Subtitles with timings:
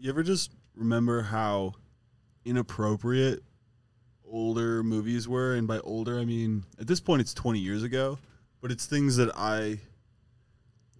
[0.00, 1.74] You ever just remember how
[2.46, 3.42] inappropriate
[4.24, 5.54] older movies were?
[5.54, 8.18] And by older, I mean at this point it's 20 years ago,
[8.62, 9.78] but it's things that I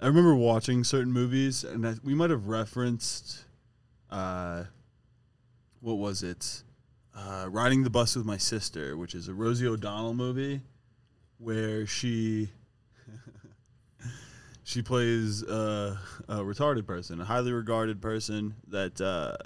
[0.03, 3.45] I remember watching certain movies, and I, we might have referenced,
[4.11, 4.65] uh,
[5.81, 6.63] what was it?
[7.17, 10.61] Uh, Riding the Bus with My Sister, which is a Rosie O'Donnell movie,
[11.39, 12.51] where she
[14.65, 15.97] she plays uh,
[16.29, 19.37] a retarded person, a highly regarded person that uh,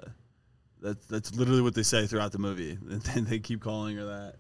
[0.81, 2.79] that that's literally what they say throughout the movie,
[3.15, 4.35] and they keep calling her that.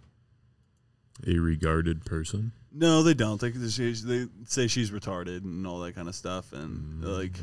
[1.26, 2.52] A regarded person.
[2.72, 3.40] No, they don't.
[3.40, 7.18] They they say she's retarded and all that kind of stuff, and Mm.
[7.18, 7.38] like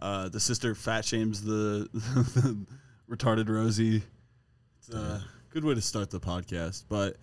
[0.00, 2.56] uh, the sister fat shames the, the
[3.10, 4.02] retarded Rosie.
[4.78, 6.84] It's a good way to start the podcast.
[6.88, 7.16] But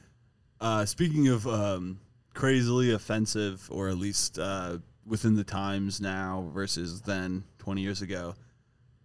[0.61, 1.99] uh, speaking of um,
[2.35, 8.35] crazily offensive, or at least uh, within the times now versus then, twenty years ago,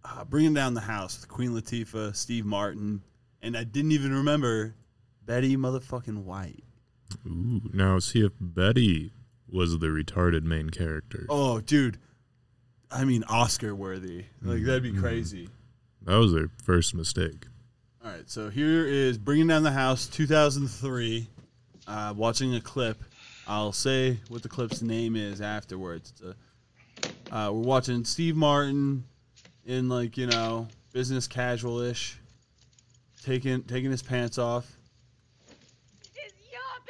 [0.03, 3.01] uh, bringing down the house with Queen Latifah, Steve Martin,
[3.41, 4.75] and I didn't even remember
[5.25, 6.63] Betty motherfucking White.
[7.25, 7.61] Ooh.
[7.73, 9.13] Now see if Betty
[9.49, 11.25] was the retarded main character.
[11.29, 11.97] Oh, dude.
[12.91, 14.25] I mean, Oscar worthy.
[14.41, 14.99] Like, that'd be Mhm.
[14.99, 15.49] crazy.
[16.03, 17.47] That was their first mistake.
[18.03, 21.27] All right, so here is Bringing Down the House 2003.
[21.87, 23.03] Uh, watching a clip.
[23.47, 26.11] I'll say what the clip's name is afterwards.
[26.11, 26.35] It's a,
[27.35, 29.03] uh, we're watching Steve Martin
[29.65, 32.17] in, like, you know, business casual ish,
[33.23, 34.77] taking, taking his pants off,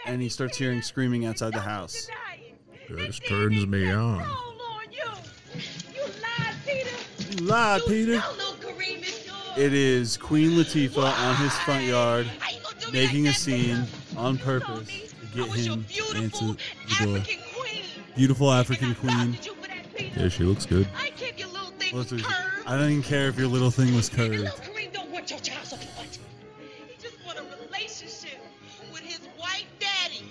[0.05, 2.07] and he starts hearing screaming outside the house.
[2.89, 4.25] This turns me on.
[7.31, 8.21] You lied, Peter.
[9.55, 12.27] It is Queen Latifah on his front yard
[12.91, 13.85] making a scene
[14.17, 15.02] on purpose to
[15.33, 16.45] get him to answer
[16.99, 17.23] the door.
[18.15, 19.37] Beautiful African queen.
[20.15, 20.87] Yeah, she looks good.
[21.91, 22.17] What's her-
[22.65, 24.45] I don't even care if your little thing was curved.
[24.63, 26.07] Kareem don't want your child support.
[26.87, 28.39] He just want a relationship
[28.91, 30.23] with his white daddy.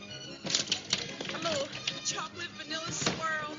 [1.34, 1.69] A little
[2.04, 3.56] chocolate vanilla swirl.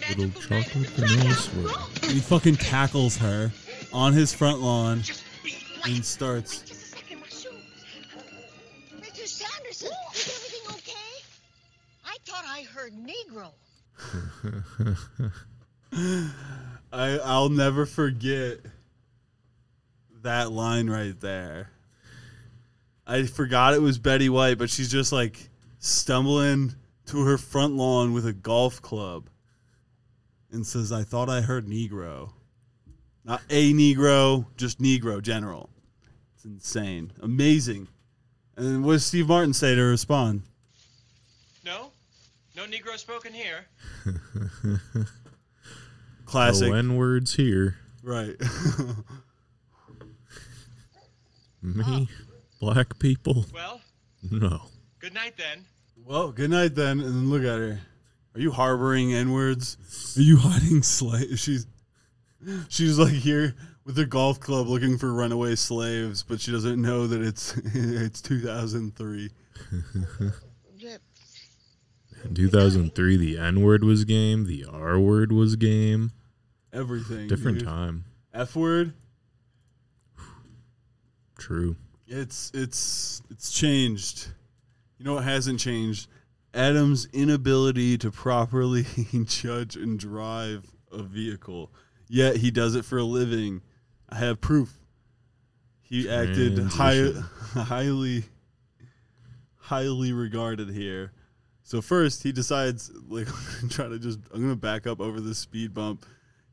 [0.00, 1.90] That Little chocolate magic- vanilla swirl.
[2.02, 3.50] And he fucking tackles her
[3.92, 5.02] on his front lawn
[5.84, 6.60] and starts.
[6.60, 6.69] Just a second,
[16.92, 18.58] I I'll never forget
[20.22, 21.70] that line right there.
[23.06, 26.74] I forgot it was Betty White, but she's just like stumbling
[27.06, 29.28] to her front lawn with a golf club
[30.52, 32.32] and says, I thought I heard Negro.
[33.24, 35.70] Not a Negro, just Negro general.
[36.34, 37.12] It's insane.
[37.20, 37.88] Amazing.
[38.56, 40.42] And what does Steve Martin say to respond?
[42.60, 42.66] No?
[42.66, 43.66] No Negro spoken here.
[46.26, 46.68] Classic.
[46.68, 47.76] No N words here.
[48.02, 48.36] Right.
[51.62, 52.08] Me?
[52.60, 53.46] Black people?
[53.52, 53.80] Well,
[54.30, 54.62] No.
[54.98, 55.64] good night then.
[56.04, 57.80] Well, good night then, and then look at her.
[58.34, 59.76] Are you harboring n words?
[60.16, 61.40] Are you hiding slaves?
[61.40, 61.66] She's
[62.68, 63.54] she's like here
[63.84, 68.20] with her golf club looking for runaway slaves, but she doesn't know that it's it's
[68.22, 69.30] 2003.
[72.24, 74.46] In 2003, the N word was game.
[74.46, 76.12] The R word was game.
[76.72, 77.28] Everything.
[77.28, 77.68] Different dude.
[77.68, 78.04] time.
[78.32, 78.94] F word.
[81.38, 81.76] True.
[82.06, 84.28] It's it's it's changed.
[84.98, 86.08] You know what hasn't changed?
[86.52, 88.84] Adam's inability to properly
[89.24, 91.70] judge and drive a vehicle.
[92.08, 93.62] Yet he does it for a living.
[94.08, 94.76] I have proof.
[95.80, 97.10] He acted high,
[97.54, 98.24] highly
[99.56, 101.12] highly regarded here.
[101.70, 103.28] So first he decides like
[103.70, 106.04] try to just I'm gonna back up over the speed bump.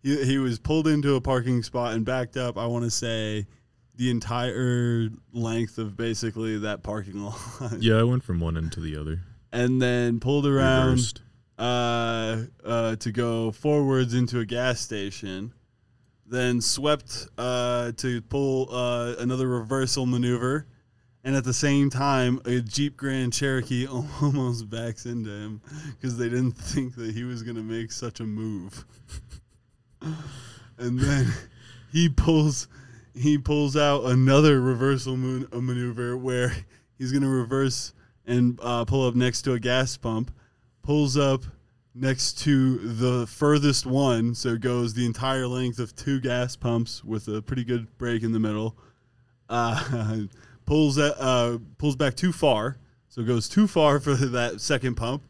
[0.03, 3.47] He he was pulled into a parking spot and backed up, I wanna say
[3.95, 7.79] the entire length of basically that parking lot.
[7.79, 9.21] Yeah, I went from one end to the other.
[9.51, 11.21] And then pulled around Reversed.
[11.57, 15.51] uh, uh, to go forwards into a gas station.
[16.27, 20.67] Then swept uh, to pull uh, another reversal maneuver.
[21.27, 23.85] And at the same time, a Jeep Grand Cherokee
[24.21, 28.21] almost backs into him because they didn't think that he was going to make such
[28.21, 28.85] a move.
[30.77, 31.27] and then
[31.91, 32.69] he pulls
[33.13, 36.53] he pulls out another reversal moon, a maneuver where
[36.97, 37.91] he's going to reverse
[38.25, 40.31] and uh, pull up next to a gas pump,
[40.81, 41.41] pulls up
[41.93, 47.03] next to the furthest one, so it goes the entire length of two gas pumps
[47.03, 48.77] with a pretty good break in the middle.
[49.49, 50.21] Uh,
[50.67, 52.77] pulls that, uh, pulls back too far,
[53.09, 55.23] so it goes too far for that second pump.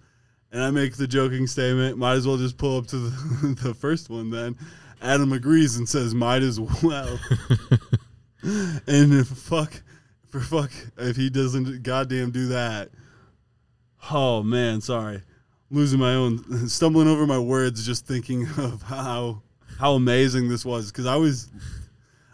[0.51, 3.73] And I make the joking statement, might as well just pull up to the, the
[3.73, 4.57] first one then.
[5.01, 7.19] Adam agrees and says, "Might as well."
[8.41, 9.83] and if fuck,
[10.27, 12.89] for fuck, if he doesn't goddamn do that,
[14.09, 15.21] oh man, sorry,
[15.69, 19.43] losing my own, stumbling over my words, just thinking of how
[19.77, 21.51] how amazing this was because I was,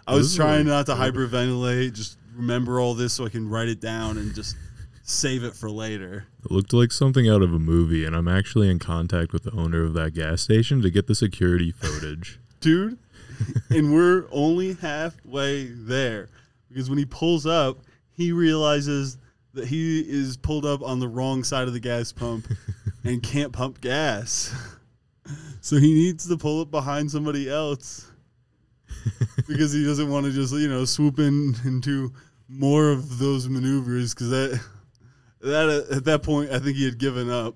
[0.07, 3.80] I was trying not to hyperventilate, just remember all this so I can write it
[3.80, 4.56] down and just
[5.03, 6.25] save it for later.
[6.44, 9.51] It looked like something out of a movie, and I'm actually in contact with the
[9.51, 12.39] owner of that gas station to get the security footage.
[12.59, 12.97] dude.
[13.69, 16.30] and we're only halfway there
[16.69, 17.80] because when he pulls up,
[18.12, 19.18] he realizes
[19.53, 22.47] that he is pulled up on the wrong side of the gas pump
[23.03, 24.53] and can't pump gas.
[25.62, 28.12] So he needs to pull up behind somebody else
[29.48, 32.12] because he doesn't want to just, you know, swoop in into
[32.50, 34.60] more of those maneuvers because that
[35.42, 37.56] that uh, at that point I think he had given up.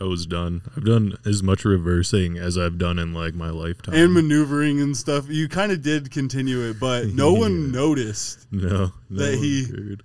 [0.00, 0.62] I was done.
[0.76, 3.94] I've done as much reversing as I've done in like my lifetime.
[3.94, 5.26] and maneuvering and stuff.
[5.28, 8.46] You kind of did continue it, but no one noticed.
[8.50, 10.02] no, no that he- dude.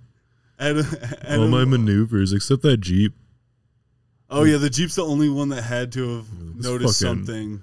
[0.60, 0.84] Adam,
[1.26, 3.14] all my maneuvers except that Jeep.
[4.28, 7.62] oh yeah, the Jeep's the only one that had to have noticed fucking- something.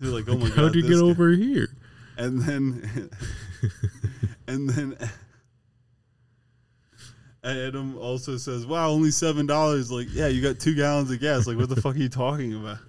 [0.00, 1.68] They're like, oh my god, How'd you get guy- over here?
[2.16, 3.10] And then,
[4.48, 4.96] and then.
[7.42, 9.90] Adam also says, "Wow, only seven dollars.
[9.90, 11.46] Like, yeah, you got two gallons of gas.
[11.46, 12.78] Like, what the fuck are you talking about?"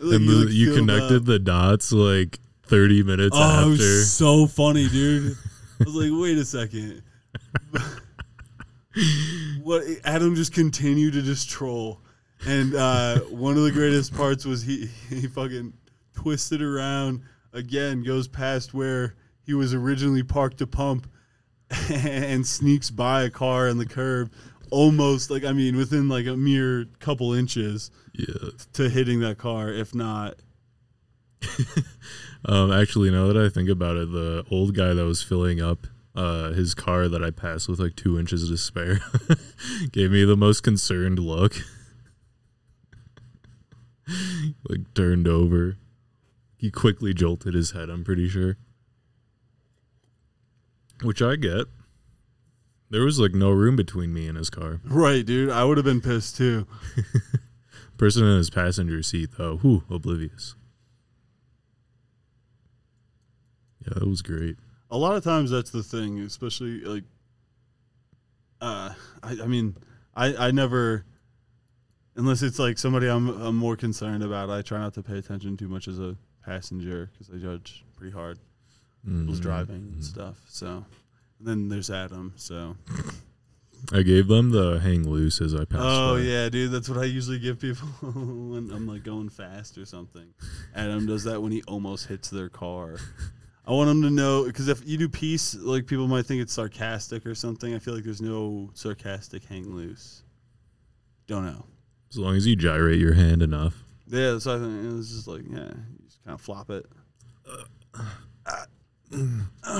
[0.00, 1.24] Like, and you, the, like, you connected up.
[1.24, 3.68] the dots like 30 minutes Oh, it after.
[3.70, 5.36] was so funny, dude.
[5.80, 7.02] I was like, wait a second.
[9.62, 12.00] what Adam just continued to just troll.
[12.46, 15.72] And uh, one of the greatest parts was he he fucking
[16.14, 17.22] twisted around
[17.52, 21.10] again, goes past where he was originally parked to pump
[21.90, 24.32] and sneaks by a car on the curb
[24.70, 28.50] almost like I mean within like a mere couple inches yeah.
[28.74, 30.36] to hitting that car, if not
[32.44, 35.86] Um, actually, now that I think about it, the old guy that was filling up
[36.14, 39.00] uh, his car that I passed with like two inches to spare
[39.92, 41.56] gave me the most concerned look.
[44.68, 45.76] like turned over.
[46.56, 48.56] He quickly jolted his head, I'm pretty sure.
[51.02, 51.66] Which I get.
[52.90, 54.80] There was like no room between me and his car.
[54.84, 55.48] right, dude.
[55.50, 56.66] I would have been pissed too.
[57.96, 60.54] Person in his passenger seat, though, whew, oblivious.
[63.86, 64.56] Yeah, that was great.
[64.90, 67.04] a lot of times that's the thing especially like
[68.60, 68.92] uh
[69.22, 69.76] i, I mean
[70.14, 71.04] i i never
[72.20, 75.56] unless it's like somebody I'm, I'm more concerned about i try not to pay attention
[75.56, 78.38] too much as a passenger because i judge pretty hard
[79.04, 79.42] people's Mhm.
[79.42, 80.84] driving and stuff so
[81.38, 82.76] and then there's adam so
[83.94, 85.82] I gave them the hang loose as I passed.
[85.82, 86.20] oh by.
[86.20, 90.26] yeah dude that's what i usually give people when i'm like going fast or something
[90.74, 92.96] adam does that when he almost hits their car
[93.66, 96.52] I want them to know because if you do peace, like people might think it's
[96.52, 97.72] sarcastic or something.
[97.72, 100.22] I feel like there's no sarcastic hang loose.
[101.28, 101.66] Don't know.
[102.10, 103.84] As long as you gyrate your hand enough.
[104.08, 106.86] Yeah, so I think it was just like yeah, you just kind of flop it.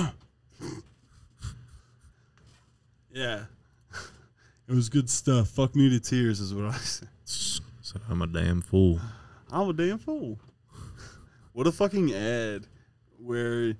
[3.13, 3.43] yeah,
[4.67, 5.49] it was good stuff.
[5.49, 7.09] Fuck me to tears is what I said.
[7.25, 9.01] So I'm a damn fool.
[9.51, 10.39] I'm a damn fool.
[11.53, 12.65] What a fucking ad
[13.17, 13.73] where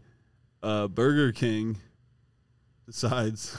[0.62, 1.77] uh, Burger King
[2.86, 3.58] decides.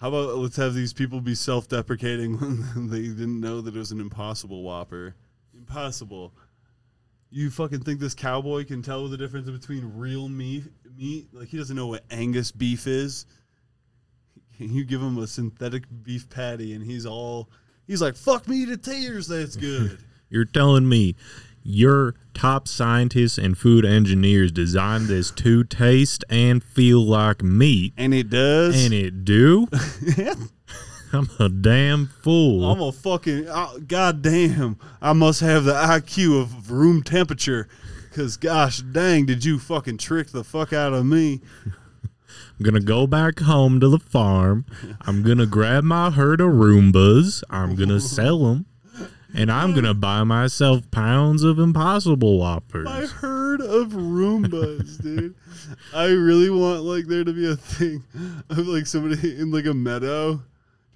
[0.00, 3.78] How about let's have these people be self deprecating when they didn't know that it
[3.78, 5.14] was an impossible Whopper?
[5.54, 6.32] Impossible.
[7.30, 10.64] You fucking think this cowboy can tell the difference between real meat?
[10.96, 13.26] Meat like he doesn't know what Angus beef is.
[14.56, 17.50] Can you give him a synthetic beef patty, and he's all
[17.86, 19.98] he's like, "Fuck me to tears." That's good.
[20.30, 21.16] You're telling me
[21.62, 28.14] your top scientists and food engineers designed this to taste and feel like meat, And
[28.14, 28.82] it does.
[28.84, 29.66] and it do?
[31.12, 32.64] I'm a damn fool.
[32.70, 34.78] I'm a fucking uh, goddamn.
[35.02, 37.66] I must have the IQ of room temperature,
[38.12, 41.40] cause gosh dang, did you fucking trick the fuck out of me?
[41.66, 44.66] I'm gonna go back home to the farm.
[45.00, 47.42] I'm gonna grab my herd of Roombas.
[47.50, 48.66] I'm gonna sell them.
[49.34, 52.88] And I'm gonna buy myself pounds of Impossible Whoppers.
[52.88, 55.34] I heard of Roombas, dude.
[55.94, 58.02] I really want like there to be a thing
[58.48, 60.40] of like somebody in like a meadow,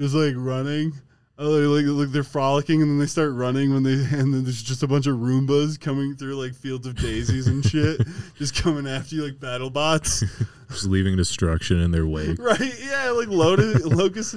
[0.01, 0.93] just like running.
[1.37, 4.45] Oh, they're like, like they're frolicking and then they start running when they and then
[4.45, 8.01] there's just a bunch of Roombas coming through like fields of daisies and shit,
[8.37, 10.23] just coming after you like battle bots.
[10.71, 12.37] Just leaving destruction in their wake.
[12.39, 12.75] Right?
[12.83, 14.37] Yeah, like loaded locust.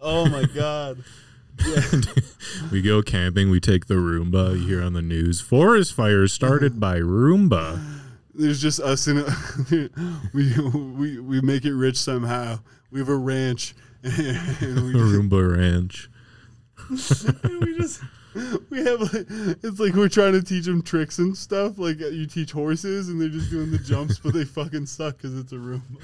[0.00, 1.02] Oh my god.
[2.72, 3.50] we go camping.
[3.50, 4.60] We take the Roomba.
[4.60, 7.80] You hear on the news: forest fires started by Roomba.
[8.34, 9.24] There's just us in a,
[10.34, 12.60] we we we make it rich somehow.
[12.90, 16.08] We have a ranch and we, Roomba Ranch.
[16.88, 18.02] and we just
[18.70, 19.26] we have like
[19.62, 21.78] it's like we're trying to teach them tricks and stuff.
[21.78, 25.38] Like you teach horses and they're just doing the jumps, but they fucking suck because
[25.38, 26.00] it's a Roomba.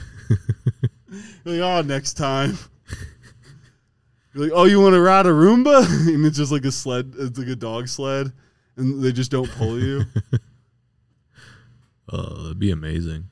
[1.44, 2.58] Like, oh, next time.
[4.36, 5.86] You're like, oh, you want to ride a Roomba?
[6.14, 7.14] And it's just like a sled.
[7.18, 8.32] It's like a dog sled,
[8.76, 10.02] and they just don't pull you.
[12.08, 13.30] Oh, that'd be amazing.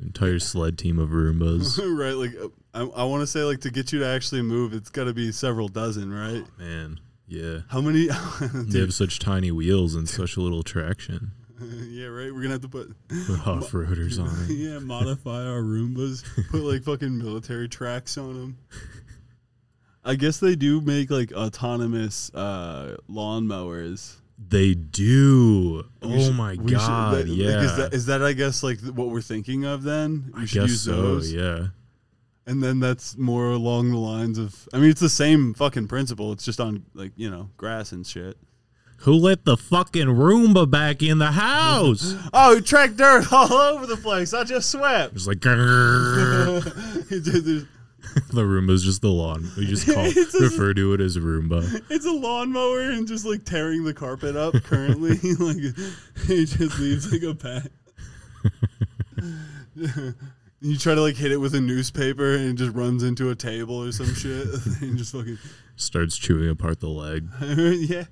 [0.00, 1.76] Entire sled team of Roombas.
[1.98, 2.12] right?
[2.14, 4.90] Like, uh, I, I want to say like to get you to actually move, it's
[4.90, 6.44] got to be several dozen, right?
[6.56, 7.62] Man, yeah.
[7.68, 8.08] How many?
[8.54, 11.32] They have such tiny wheels and such a little traction.
[11.60, 12.32] yeah, right.
[12.32, 14.54] We're gonna have to put Put off roaders on it.
[14.54, 16.22] yeah, modify our Roombas.
[16.50, 18.58] Put like fucking military tracks on them.
[20.04, 24.16] I guess they do make like autonomous uh, lawnmowers.
[24.48, 25.84] They do.
[26.02, 27.14] We oh should- my should- god!
[27.18, 27.62] like, yeah.
[27.62, 29.82] is that is that I guess like what we're thinking of?
[29.84, 30.90] Then we I should use so.
[31.00, 31.68] those, Yeah.
[32.46, 34.68] and then that's more along the lines of.
[34.72, 36.32] I mean, it's the same fucking principle.
[36.32, 38.36] It's just on like you know grass and shit.
[38.98, 42.14] Who let the fucking Roomba back in the house?
[42.32, 44.32] Oh, you tracked dirt all over the place.
[44.34, 45.14] I just swept.
[45.14, 45.38] It's like.
[45.44, 47.66] It just- it's-
[48.32, 49.50] the Roomba is just the lawn.
[49.56, 51.82] We just call a- refer to it as Roomba.
[51.90, 55.10] It's a lawnmower and just like tearing the carpet up currently.
[55.38, 55.56] like
[56.26, 57.70] he just leaves like a pat.
[60.60, 63.34] you try to like hit it with a newspaper and it just runs into a
[63.34, 64.46] table or some shit
[64.82, 65.38] and just fucking
[65.76, 67.28] Starts chewing apart the leg.
[67.88, 68.04] yeah.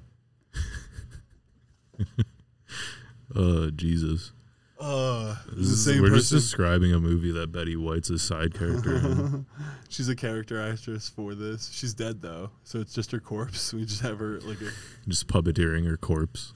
[3.35, 4.33] Oh Jesus!
[4.81, 8.97] Uh, This the same we're just describing a movie that Betty White's a side character
[8.97, 9.45] in.
[9.91, 11.71] She's a character actress for this.
[11.71, 13.75] She's dead though, so it's just her corpse.
[13.75, 14.71] We just have her like a
[15.07, 16.55] just puppeteering her corpse.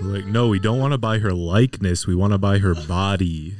[0.00, 2.06] Like, no, we don't want to buy her likeness.
[2.06, 3.56] We want to buy her body,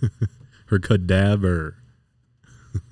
[0.66, 1.76] her cadaver.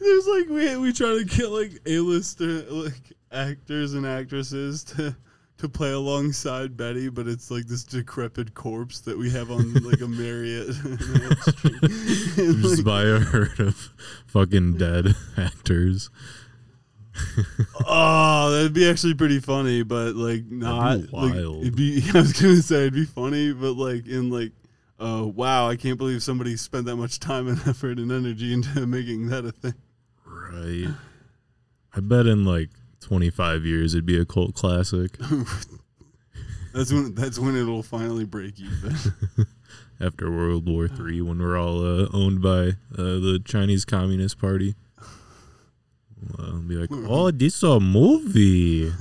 [0.00, 5.14] There's like we we try to get like A-lister like actors and actresses to
[5.58, 10.00] to play alongside Betty, but it's like this decrepit corpse that we have on like
[10.00, 10.68] a marionette.
[12.38, 13.92] And, Just like, buy a herd of
[14.26, 16.10] fucking dead actors.
[17.86, 21.62] oh, that'd be actually pretty funny, but like not like, wild.
[21.62, 22.02] it'd be.
[22.14, 24.52] I was gonna say it'd be funny, but like in like.
[25.00, 28.84] Uh, wow, I can't believe somebody spent that much time and effort and energy into
[28.84, 29.74] making that a thing.
[30.26, 30.88] Right.
[31.94, 32.70] I bet in like
[33.00, 35.16] 25 years it'd be a cult classic
[36.74, 38.96] That's when that's when it'll finally break even.
[40.00, 44.74] after World War Three when we're all uh, owned by uh, the Chinese Communist Party.
[46.36, 48.92] Well, be like, oh, this a movie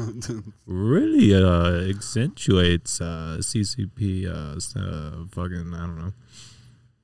[0.66, 4.28] really uh, accentuates uh, CCP.
[4.28, 6.14] Uh, uh, fucking, I don't know.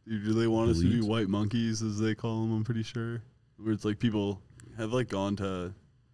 [0.08, 2.56] Dude, do they want us to be white monkeys, as they call them?
[2.56, 3.22] I'm pretty sure.
[3.58, 4.42] Where it's like people
[4.78, 5.74] have like gone to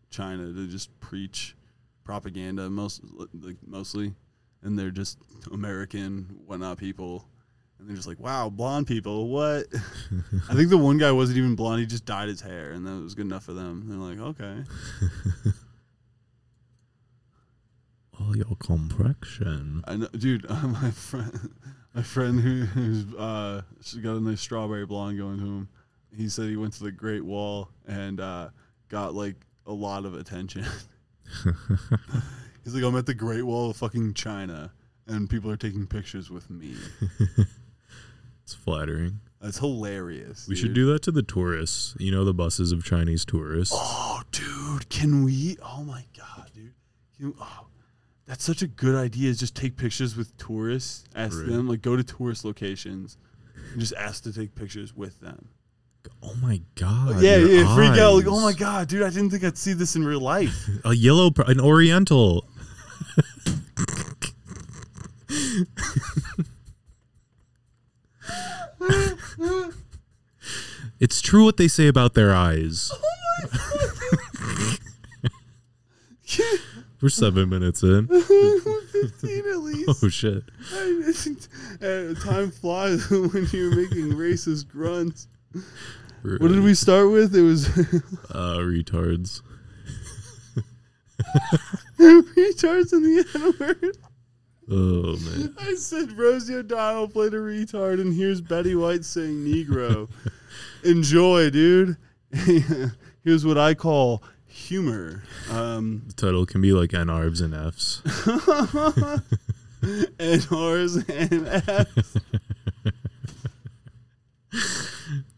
[0.09, 1.55] China to just preach
[2.03, 3.01] propaganda, most
[3.33, 4.13] like mostly,
[4.61, 5.17] and they're just
[5.51, 7.25] American whatnot people,
[7.77, 9.67] and they're just like, wow, blonde people, what?
[10.49, 13.01] I think the one guy wasn't even blonde; he just dyed his hair, and that
[13.01, 13.85] was good enough for them.
[13.87, 14.63] They're like, okay,
[18.21, 19.83] Oh, your complexion.
[19.87, 20.45] I know, dude.
[20.49, 21.51] Uh, my friend,
[21.93, 25.69] my friend who, who's uh, she got a nice strawberry blonde going to him.
[26.15, 28.49] He said he went to the Great Wall and uh,
[28.89, 29.35] got like
[29.65, 30.65] a lot of attention.
[32.63, 34.71] He's like, I'm at the Great Wall of fucking China,
[35.07, 36.75] and people are taking pictures with me.
[38.43, 39.19] It's flattering.
[39.39, 40.47] That's hilarious.
[40.47, 41.95] We should do that to the tourists.
[41.99, 43.75] You know, the buses of Chinese tourists.
[43.77, 45.55] Oh, dude, can we?
[45.61, 46.73] Oh my god, dude.
[47.19, 47.67] Can, oh,
[48.25, 49.29] that's such a good idea.
[49.29, 51.03] Is just take pictures with tourists.
[51.13, 51.45] Ask Right.
[51.45, 53.17] them like go to tourist locations
[53.71, 55.49] and just ask to take pictures with them.
[56.21, 57.21] Oh my god!
[57.21, 59.95] yeah, yeah, freak out like, oh my god, dude, I didn't think I'd see this
[59.95, 60.67] in real life.
[60.85, 62.45] A yellow, pr- an Oriental.
[70.99, 72.91] it's true what they say about their eyes.
[72.93, 72.99] Oh
[77.01, 78.07] We're seven minutes in.
[78.91, 80.03] Fifteen at least.
[80.03, 80.43] Oh shit!
[80.73, 81.03] I
[81.81, 85.27] uh, time flies when you're making racist grunts.
[86.21, 87.35] What did we start with?
[87.35, 87.67] It was
[88.29, 89.41] Uh, retards.
[91.99, 93.97] retards in the N word.
[94.71, 95.55] Oh man.
[95.59, 100.09] I said Rosie O'Donnell played a retard, and here's Betty White saying Negro.
[100.83, 101.97] Enjoy, dude.
[103.23, 105.23] here's what I call humor.
[105.49, 108.01] Um, The title can be like NRs and Fs.
[110.19, 112.17] and R's and F's.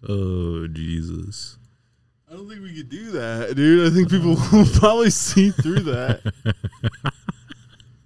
[0.08, 1.58] Oh Jesus.
[2.30, 3.92] I don't think we could do that, dude.
[3.92, 6.22] I think people will probably see through that.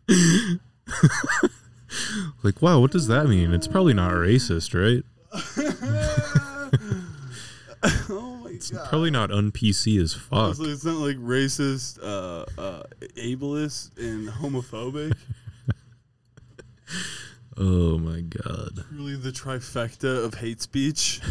[2.43, 3.53] Like, wow, what does that mean?
[3.53, 5.03] It's probably not racist, right?
[8.09, 8.51] oh my god.
[8.51, 8.89] It's god.
[8.89, 10.33] probably not un PC as fuck.
[10.37, 12.83] Honestly, it's not like racist, uh, uh,
[13.17, 15.13] ableist, and homophobic.
[17.57, 18.83] Oh my god.
[18.91, 21.21] really the trifecta of hate speech.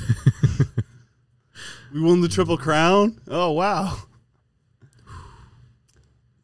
[1.95, 3.19] We won the triple crown.
[3.29, 3.97] Oh wow.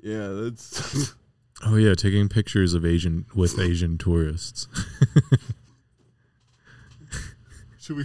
[0.03, 1.15] Yeah, that's
[1.67, 4.67] Oh yeah, taking pictures of Asian with Asian tourists.
[7.79, 8.05] should we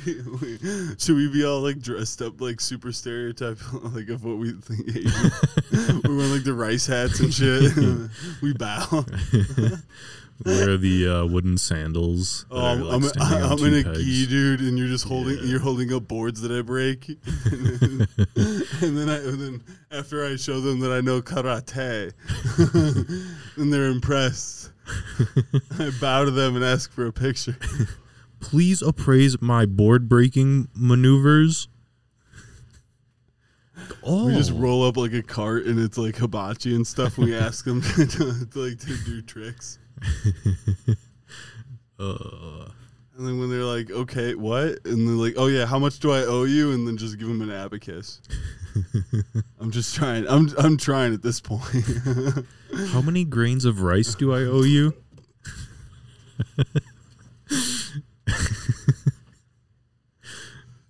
[0.98, 3.60] should we be all like dressed up like super stereotype
[3.94, 6.02] like of what we think Asian?
[6.04, 7.72] we wear like the rice hats and shit.
[8.42, 9.06] we bow.
[10.44, 12.46] Wear the uh, wooden sandals.
[12.52, 12.60] Oh,
[12.92, 14.04] I'm, like, I'm, I'm in a pegs.
[14.04, 15.44] gi, dude, and you're just holding, Yeah.
[15.46, 17.08] you're holding up boards that I break,
[17.46, 22.12] and then I, and then after I show them that I know karate,
[23.58, 24.72] and they're impressed,
[25.80, 27.56] I bow to them and ask for a picture.
[28.42, 31.70] Please appraise my board breaking maneuvers.
[34.04, 37.18] Oh, We just roll up like a cart, and it's like hibachi and stuff.
[37.18, 38.24] And we ask them to, to,
[38.60, 39.80] like to do tricks,
[42.00, 42.70] uh,
[43.18, 46.12] and then when they're like, "Okay, what?" and they're like, "Oh yeah, how much do
[46.12, 48.22] I owe you?" and then just give them an abacus.
[49.60, 50.28] I'm just trying.
[50.28, 51.64] I'm I'm trying at this point.
[52.90, 54.94] how many grains of rice do I owe you?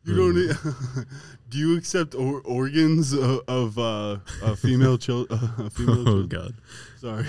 [0.04, 0.36] you don't.
[0.36, 0.56] Need,
[1.50, 5.40] do you accept or, organs of, of uh, uh, female children?
[5.40, 6.28] Uh, female Oh children?
[6.28, 6.54] god,
[7.00, 7.26] Sorry.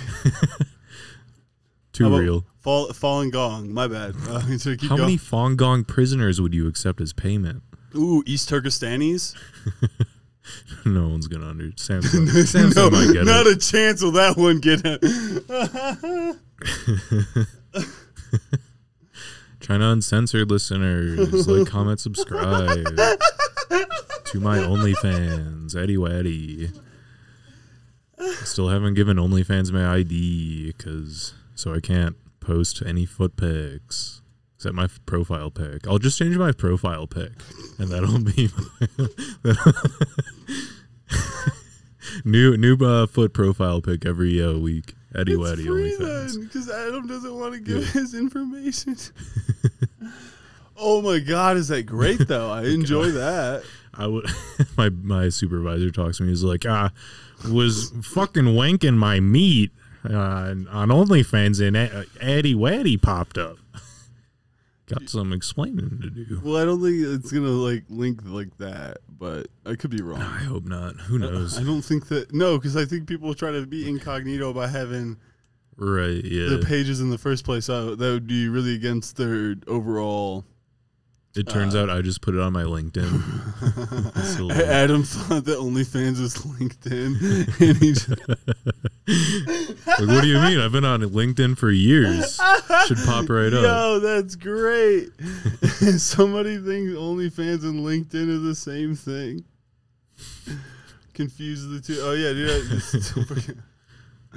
[1.96, 2.44] Too about real.
[2.60, 3.72] Fall, Falun Gong.
[3.72, 4.14] My bad.
[4.28, 5.00] Uh, so keep How going.
[5.02, 7.62] many Fong Gong prisoners would you accept as payment?
[7.94, 9.34] Ooh, East Turkestanis.
[10.84, 12.02] no one's gonna understand.
[12.04, 13.56] Samsung no, might get not it.
[13.56, 15.00] a chance will that one get it.
[19.60, 26.70] Trying to uncensored listeners, like, comment, subscribe to my OnlyFans, Eddie Waddy.
[28.44, 34.22] Still haven't given OnlyFans my ID because so I can't post any foot pics
[34.54, 35.86] except my f- profile pic.
[35.88, 37.32] I'll just change my profile pic,
[37.78, 38.48] and that'll be
[39.44, 39.54] my,
[42.24, 44.94] new new uh, foot profile pic every uh, week.
[45.14, 48.00] Eddie It's Waddy free then, because Adam doesn't want to give Yeah.
[48.00, 48.96] his information.
[50.76, 52.50] oh my god, is that great though?
[52.50, 53.62] I enjoy that.
[53.94, 54.26] I would.
[54.76, 56.28] my my supervisor talks to me.
[56.30, 56.90] He's like, ah,
[57.50, 59.70] was fucking wanking my meat
[60.10, 63.56] uh, on OnlyFans, and uh, Eddie Waddy popped up.
[64.86, 66.40] Got some explaining to do.
[66.44, 70.22] Well, I don't think it's gonna like link like that, but I could be wrong.
[70.22, 70.94] I hope not.
[71.00, 71.58] Who knows?
[71.58, 75.16] I don't think that no, because I think people try to be incognito by having
[75.78, 76.24] Right?
[76.24, 76.48] Yeah.
[76.48, 77.66] the pages in the first place.
[77.66, 80.44] So that would be really against their overall.
[81.36, 83.06] It turns uh, out I just put it on my LinkedIn.
[84.66, 88.08] Adam thought that OnlyFans was LinkedIn, and he just,
[90.00, 90.58] like, what do you mean?
[90.58, 92.36] I've been on LinkedIn for years.
[92.86, 93.62] Should pop right up.
[93.62, 95.10] Yo, that's great.
[95.98, 99.44] Somebody thinks OnlyFans and LinkedIn are the same thing.
[101.12, 101.98] Confuse the two.
[102.00, 103.62] Oh yeah, dude.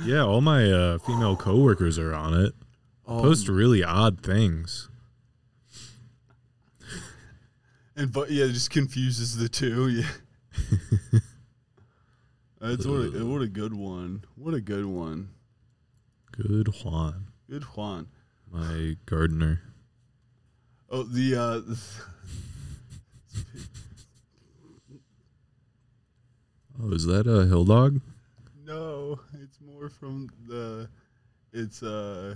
[0.05, 2.53] Yeah, all my uh, female coworkers are on it.
[3.05, 4.88] Oh, Post really odd things.
[7.99, 9.89] And but yeah, it just confuses the two.
[9.89, 10.07] Yeah.
[12.61, 14.23] That's what a, what a good one.
[14.35, 15.29] What a good one.
[16.31, 18.07] Good Juan, Good Juan.
[18.49, 19.61] my gardener.
[20.89, 21.61] Oh, the uh
[26.81, 27.99] Oh, is that a hill dog?
[28.65, 30.87] no, it's more from the
[31.51, 32.35] it's uh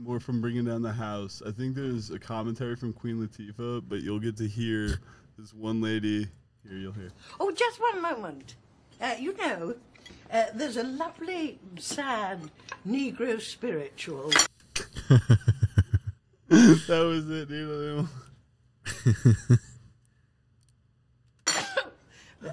[0.00, 1.42] more from bringing down the house.
[1.46, 4.98] I think there's a commentary from Queen Latifah, but you'll get to hear
[5.38, 6.28] this one lady.
[6.66, 7.10] Here you'll hear.
[7.38, 8.56] Oh, just one moment.
[9.00, 9.74] Uh, you know,
[10.32, 12.40] uh, there's a lovely, sad
[12.86, 14.30] Negro spiritual.
[16.48, 18.08] that was it, dude.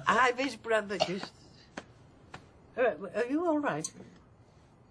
[0.06, 1.32] Ivy's brother just.
[2.76, 3.90] Uh, are you all right?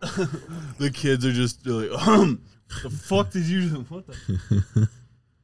[0.77, 2.41] The kids are just they're like, um,
[2.83, 3.75] the fuck did you do?
[3.89, 4.89] What the?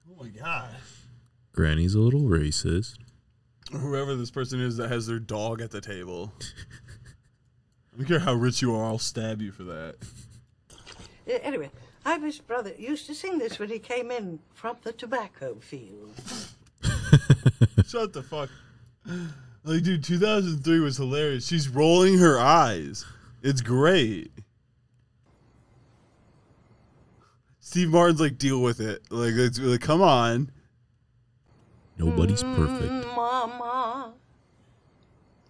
[0.09, 0.69] Oh my god.
[1.53, 2.95] Granny's a little racist.
[3.71, 6.31] Whoever this person is that has their dog at the table.
[7.93, 9.95] I don't care how rich you are, I'll stab you for that.
[11.27, 11.71] Uh, anyway,
[12.05, 16.13] Ivy's brother used to sing this when he came in from the tobacco field.
[17.87, 18.49] Shut the fuck.
[19.63, 21.47] Like, dude, 2003 was hilarious.
[21.47, 23.05] She's rolling her eyes.
[23.43, 24.31] It's great.
[27.59, 29.01] Steve Martin's like, deal with it.
[29.09, 30.49] Like, it's like, come on.
[31.97, 32.89] Nobody's perfect.
[32.89, 34.13] Mm, Mama,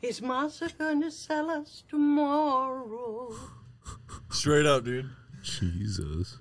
[0.02, 3.34] is Massa gonna sell us tomorrow?
[4.32, 5.10] Straight up, dude.
[5.44, 6.40] Jesus.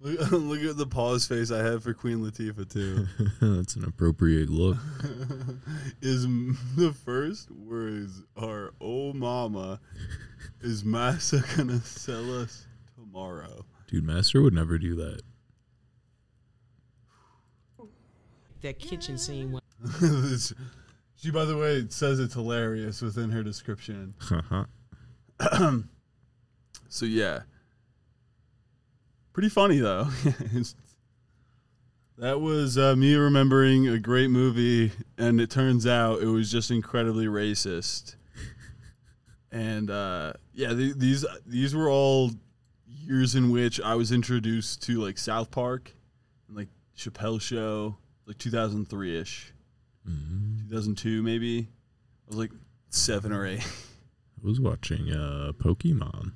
[0.00, 3.06] Look, look at the pause face I have for Queen Latifah, too.
[3.40, 4.78] That's an appropriate look.
[6.00, 9.80] is m- the first words are, oh, mama,
[10.60, 13.64] is Massa gonna sell us tomorrow?
[13.88, 15.20] Dude, Master would never do that.
[18.62, 19.62] that kitchen scene when
[20.00, 20.52] This-
[21.16, 24.14] she, by the way, says it's hilarious within her description.
[24.18, 24.64] Haha.
[25.40, 25.78] Uh-huh.
[26.92, 27.42] So yeah,
[29.32, 30.08] pretty funny though.
[32.20, 36.70] That was uh, me remembering a great movie, and it turns out it was just
[36.70, 38.16] incredibly racist.
[39.50, 42.30] And uh, yeah, th- these these were all
[42.86, 45.92] years in which I was introduced to like South Park,
[46.46, 49.54] and like Chappelle Show, like 2003 ish,
[50.04, 51.68] 2002 maybe.
[52.26, 52.52] I was like
[52.90, 53.66] seven or eight.
[53.66, 56.32] I was watching uh, Pokemon.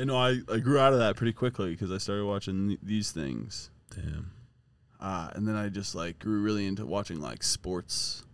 [0.00, 2.80] Yeah, no, I, I grew out of that pretty quickly because I started watching th-
[2.82, 3.68] these things.
[3.94, 4.30] Damn.
[4.98, 8.24] Uh, and then I just like grew really into watching like sports.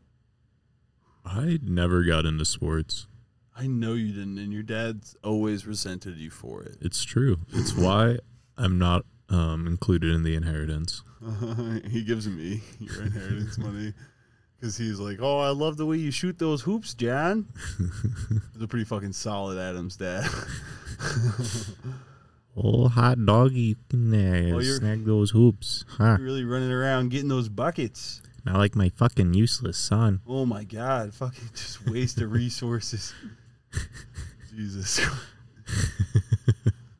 [1.24, 3.08] I never got into sports.
[3.56, 6.76] I know you didn't, and your dad's always resented you for it.
[6.80, 7.38] It's true.
[7.52, 8.18] It's why
[8.56, 11.02] I'm not um, included in the inheritance.
[11.90, 13.92] he gives me your inheritance money
[14.60, 17.46] because he's like, "Oh, I love the way you shoot those hoops, John."
[18.52, 20.30] He's a pretty fucking solid Adams dad.
[22.58, 25.84] Oh, hot doggy, can uh, Oh, you're- snag those hoops.
[25.88, 26.16] Huh?
[26.18, 28.22] really running around getting those buckets.
[28.46, 30.20] Not like my fucking useless son.
[30.26, 33.12] Oh my god, fucking just waste of resources.
[34.56, 35.00] Jesus.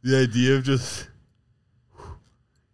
[0.02, 1.09] the idea of just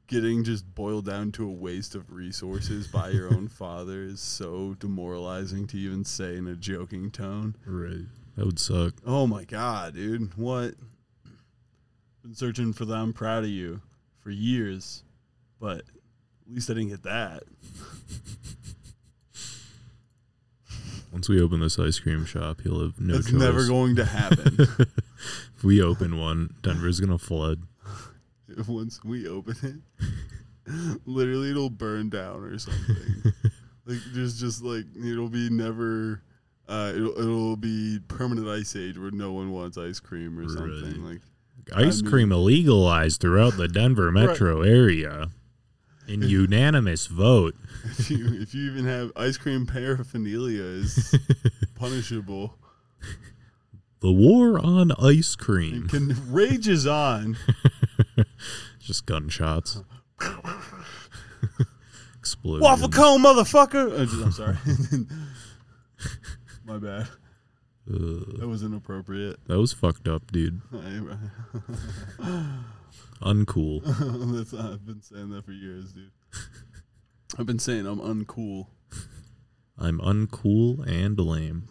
[0.08, 4.74] getting just boiled down to a waste of resources by your own father is so
[4.80, 7.54] demoralizing to even say in a joking tone.
[7.64, 8.06] Right.
[8.36, 8.94] That would suck.
[9.06, 10.36] Oh my god, dude.
[10.36, 10.74] What?
[12.22, 12.94] Been searching for that.
[12.94, 13.80] I'm proud of you
[14.20, 15.02] for years,
[15.60, 17.42] but at least I didn't get that.
[21.12, 23.38] Once we open this ice cream shop, he'll have no That's choice.
[23.40, 24.56] never going to happen.
[24.58, 27.62] if we open one, Denver's gonna flood.
[28.68, 33.32] once we open it, literally it'll burn down or something.
[33.84, 36.22] like there's just like it'll be never.
[36.68, 41.02] Uh, it'll, it'll be permanent ice age where no one wants ice cream or something
[41.02, 41.12] Right.
[41.14, 41.20] like.
[41.74, 45.30] Ice mean- cream illegalized throughout the Denver metro area.
[46.08, 47.54] In unanimous vote.
[47.98, 51.14] If you if you even have ice cream paraphernalia is
[51.74, 52.56] punishable.
[54.00, 55.88] The war on ice cream.
[55.88, 57.36] Can rages on.
[58.78, 59.80] Just gunshots.
[62.18, 62.62] Explosion.
[62.62, 63.92] Waffle cone, motherfucker!
[63.92, 64.56] Uh, I'm sorry.
[66.64, 67.08] My bad.
[67.92, 69.38] Ugh, That was inappropriate.
[69.48, 70.60] that was fucked up, dude.
[73.22, 73.82] Uncool.
[74.36, 76.10] That's, I've been saying that for years, dude.
[77.38, 78.66] I've been saying I'm uncool.
[79.78, 81.68] I'm uncool and lame.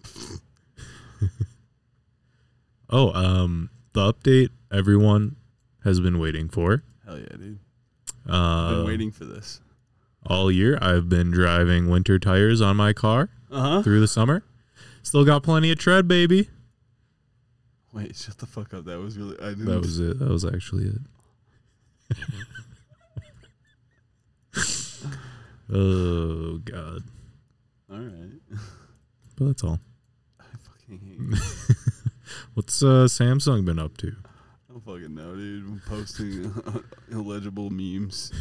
[2.89, 5.35] oh, um, the update everyone
[5.83, 6.83] has been waiting for.
[7.05, 7.59] Hell yeah, dude.
[8.27, 9.61] Uh, Been waiting for this.
[10.25, 10.77] all year.
[10.81, 13.81] I've been driving winter tires on my car Uh huh.
[13.83, 14.43] through the summer.
[15.03, 16.49] Still got plenty of tread, baby.
[17.93, 18.85] Wait, shut the fuck up.
[18.85, 19.37] That was really.
[19.41, 19.65] I didn't.
[19.65, 20.19] That was it.
[20.19, 21.01] That was actually it.
[25.73, 27.03] oh god.
[27.91, 28.39] All right.
[29.37, 29.79] But that's all.
[30.39, 31.35] I fucking hate you.
[32.53, 34.15] What's uh, Samsung been up to?
[34.69, 35.65] I don't fucking know, dude.
[35.65, 36.53] I'm posting
[37.11, 38.31] illegible memes.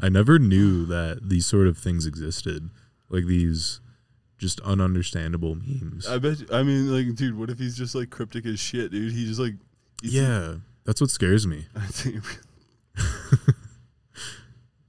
[0.00, 2.70] I never knew that these sort of things existed.
[3.10, 3.80] Like these
[4.42, 6.06] just ununderstandable memes.
[6.08, 6.52] I bet.
[6.52, 9.12] I mean, like, dude, what if he's just like cryptic as shit, dude?
[9.12, 9.54] He just like.
[10.02, 11.66] yeah, that's what scares me.
[11.76, 12.24] I think.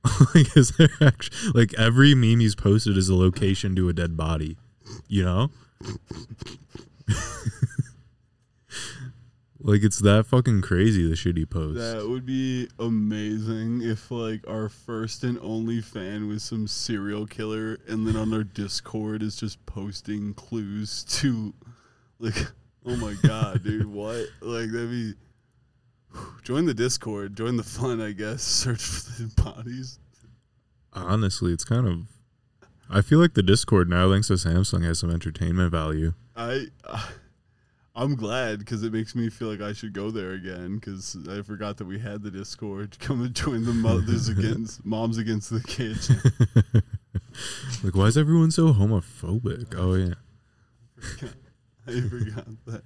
[0.35, 4.17] like, is there actually like every meme he's posted is a location to a dead
[4.17, 4.57] body?
[5.07, 5.51] You know,
[9.65, 11.79] Like it's that fucking crazy the shit he posts.
[11.79, 17.79] That would be amazing if like our first and only fan was some serial killer
[17.87, 21.53] and then on our Discord is just posting clues to
[22.19, 22.35] like
[22.85, 24.27] oh my god, dude, what?
[24.41, 25.13] Like that'd be
[26.43, 28.41] join the Discord, join the fun, I guess.
[28.43, 29.97] Search for the bodies.
[30.91, 31.99] Honestly, it's kind of.
[32.89, 36.13] I feel like the Discord now, thanks to Samsung, has some entertainment value.
[36.35, 37.07] I uh,
[37.95, 41.43] I'm glad because it makes me feel like I should go there again because I
[41.43, 42.97] forgot that we had the Discord.
[42.99, 46.09] Come and join the mothers against moms against the kids.
[47.83, 49.75] like, why is everyone so homophobic?
[49.77, 50.15] Oh yeah,
[51.87, 52.83] I forgot that.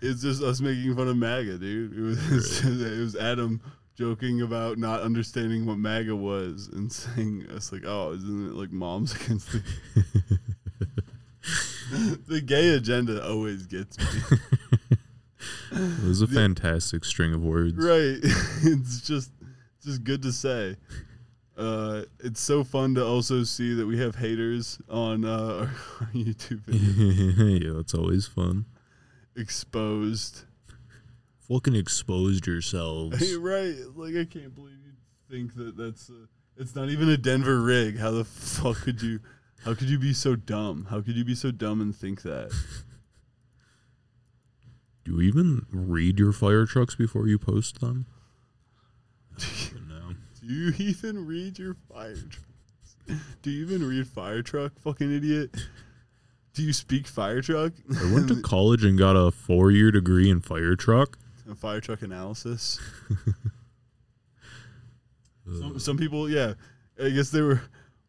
[0.00, 1.96] It's just us making fun of MAGA, dude.
[1.96, 3.60] It was it was Adam
[3.96, 8.72] joking about not understanding what MAGA was and saying us like, oh, isn't it like
[8.72, 9.62] moms against the
[12.26, 14.38] the gay agenda always gets me.
[15.72, 17.74] it was a fantastic string of words.
[17.76, 18.18] Right.
[18.62, 19.30] it's just
[19.82, 20.76] just good to say.
[21.56, 26.10] Uh, it's so fun to also see that we have haters on uh, our, our
[26.12, 27.64] YouTube videos.
[27.64, 28.64] yeah, that's always fun.
[29.36, 30.44] exposed.
[31.48, 33.20] Fucking exposed yourselves.
[33.20, 33.76] Hey, right.
[33.94, 34.94] Like I can't believe you
[35.30, 36.26] think that that's a,
[36.56, 37.98] it's not even a Denver rig.
[37.98, 39.20] How the fuck could you
[39.64, 40.88] how could you be so dumb?
[40.90, 42.52] How could you be so dumb and think that?
[45.04, 48.06] Do you even read your fire trucks before you post them?
[49.88, 50.14] no.
[50.40, 53.20] Do you even read your fire trucks?
[53.42, 55.54] Do you even read fire truck, fucking idiot?
[56.54, 57.72] Do you speak fire truck?
[58.00, 61.18] I went to college and got a four year degree in fire truck.
[61.50, 62.80] A fire truck analysis.
[65.58, 66.54] some, some people, yeah.
[67.02, 67.60] I guess they were.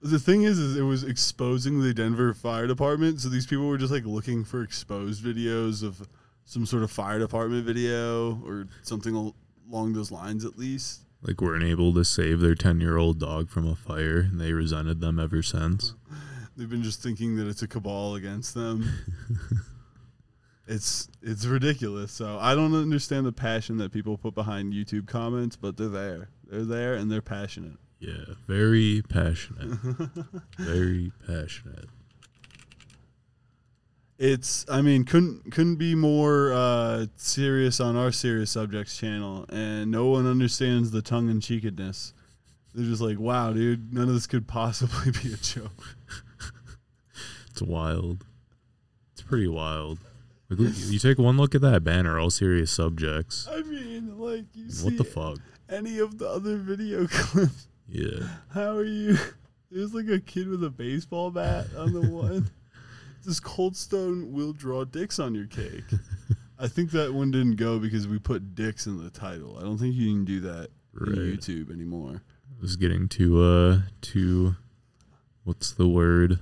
[0.05, 3.21] The thing is, is it was exposing the Denver Fire Department.
[3.21, 6.07] So these people were just like looking for exposed videos of
[6.43, 9.35] some sort of fire department video or something al-
[9.67, 11.01] along those lines, at least.
[11.23, 14.53] Like, weren't able to save their 10 year old dog from a fire, and they
[14.53, 15.95] resented them ever since.
[16.55, 18.87] They've been just thinking that it's a cabal against them.
[20.67, 22.11] it's it's ridiculous.
[22.11, 26.29] So I don't understand the passion that people put behind YouTube comments, but they're there.
[26.45, 27.77] They're there and they're passionate.
[28.05, 29.79] Yeah, very passionate.
[30.59, 31.89] very passionate.
[34.17, 39.91] It's I mean couldn't couldn't be more uh, serious on our serious subjects channel, and
[39.91, 42.13] no one understands the tongue in cheekedness.
[42.73, 45.71] They're just like, wow, dude, none of this could possibly be a joke.
[47.51, 48.25] It's wild.
[49.13, 49.99] It's pretty wild.
[50.49, 53.47] Like, you take one look at that banner, all serious subjects.
[53.51, 55.39] I mean, like you see What the fuck?
[55.69, 57.67] any of the other video clips.
[57.95, 58.27] Yeah.
[58.53, 59.17] How are you?
[59.71, 62.49] There's like a kid with a baseball bat on the one.
[63.25, 65.83] This Cold Stone will draw dicks on your cake.
[66.59, 69.57] I think that one didn't go because we put dicks in the title.
[69.57, 71.09] I don't think you can do that Right.
[71.09, 72.21] on YouTube anymore.
[72.57, 74.55] I was getting to, uh, to,
[75.43, 76.39] what's the word?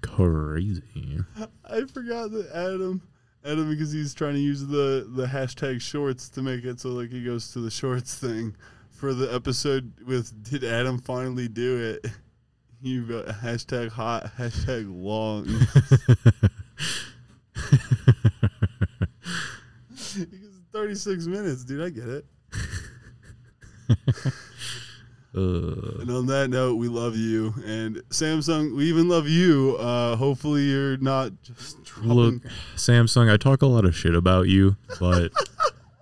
[0.00, 1.18] Crazy.
[1.64, 3.02] I forgot that Adam,
[3.44, 7.10] Adam, because he's trying to use the the hashtag shorts to make it so like
[7.10, 8.54] he goes to the shorts thing
[8.98, 12.10] for the episode with did Adam finally do it?
[12.80, 15.46] You got hashtag hot, hashtag long.
[20.14, 21.82] because 36 minutes, dude.
[21.82, 22.24] I get it.
[25.34, 27.52] Uh, And on that note, we love you.
[27.66, 29.76] And Samsung, we even love you.
[29.78, 32.10] Uh, hopefully, you're not just dropping.
[32.12, 32.42] Look,
[32.76, 35.32] Samsung, I talk a lot of shit about you, but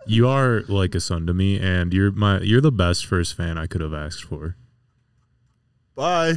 [0.07, 3.59] you are like a son to me, and you're my you're the best first fan
[3.59, 4.57] I could have asked for.
[5.95, 6.35] Bye.